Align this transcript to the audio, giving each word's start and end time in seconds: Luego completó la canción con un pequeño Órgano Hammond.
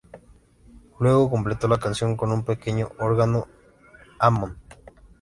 Luego 0.99 1.29
completó 1.29 1.67
la 1.67 1.77
canción 1.77 2.17
con 2.17 2.31
un 2.31 2.43
pequeño 2.43 2.89
Órgano 2.97 3.45
Hammond. 4.17 4.57